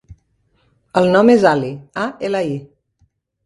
El 1.03 1.11
nom 1.17 1.31
és 1.35 1.47
Ali: 1.51 1.71
a, 2.07 2.09
ela, 2.33 2.45
i. 2.57 2.61